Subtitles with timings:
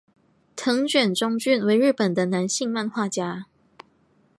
[0.55, 3.45] 藤卷忠俊为日本的男性漫画家。